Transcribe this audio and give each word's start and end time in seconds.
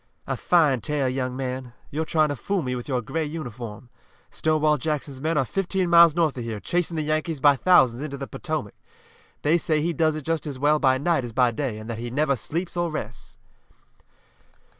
"A 0.25 0.35
fine 0.35 0.81
tale, 0.81 1.07
young 1.07 1.35
man. 1.37 1.73
You're 1.91 2.05
trying 2.05 2.29
to 2.29 2.35
fool 2.35 2.63
me 2.63 2.73
with 2.75 2.87
your 2.87 3.03
gray 3.03 3.23
uniform. 3.23 3.91
Stonewall 4.31 4.79
Jackson's 4.79 5.21
men 5.21 5.37
are 5.37 5.45
fifteen 5.45 5.91
miles 5.91 6.15
north 6.15 6.35
of 6.39 6.43
here, 6.43 6.59
chasing 6.59 6.97
the 6.97 7.03
Yankees 7.03 7.39
by 7.39 7.55
thousands 7.55 8.01
into 8.01 8.17
the 8.17 8.25
Potomac. 8.25 8.73
They 9.43 9.59
say 9.59 9.79
he 9.79 9.93
does 9.93 10.15
it 10.15 10.23
just 10.23 10.47
as 10.47 10.57
well 10.57 10.79
by 10.79 10.97
night 10.97 11.23
as 11.23 11.33
by 11.33 11.51
day, 11.51 11.77
and 11.77 11.87
that 11.87 11.99
he 11.99 12.09
never 12.09 12.35
sleeps 12.35 12.75
or 12.75 12.89
rests." 12.89 13.37